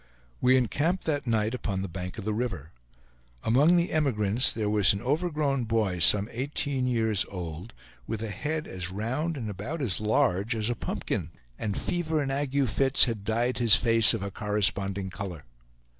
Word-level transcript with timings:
We 0.41 0.57
encamped 0.57 1.03
that 1.05 1.27
night 1.27 1.53
upon 1.53 1.83
the 1.83 1.87
bank 1.87 2.17
of 2.17 2.25
the 2.25 2.33
river. 2.33 2.71
Among 3.43 3.75
the 3.75 3.91
emigrants 3.91 4.51
there 4.51 4.67
was 4.67 4.93
an 4.93 5.01
overgrown 5.03 5.65
boy, 5.65 5.99
some 5.99 6.27
eighteen 6.31 6.87
years 6.87 7.23
old, 7.29 7.75
with 8.07 8.23
a 8.23 8.31
head 8.31 8.65
as 8.67 8.89
round 8.89 9.37
and 9.37 9.47
about 9.47 9.79
as 9.79 9.99
large 9.99 10.55
as 10.55 10.71
a 10.71 10.75
pumpkin, 10.75 11.29
and 11.59 11.77
fever 11.79 12.19
and 12.19 12.31
ague 12.31 12.67
fits 12.67 13.05
had 13.05 13.23
dyed 13.23 13.59
his 13.59 13.75
face 13.75 14.11
of 14.15 14.23
a 14.23 14.31
corresponding 14.31 15.11
color. 15.11 15.45